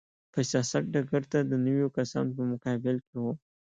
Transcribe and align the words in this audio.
په 0.33 0.39
سیاست 0.49 0.83
ډګر 0.93 1.23
ته 1.31 1.39
د 1.49 1.53
نویو 1.65 1.87
کسانو 1.97 2.35
په 2.37 2.43
مقابل 2.51 2.95
کې 3.07 3.15
و. 3.23 3.25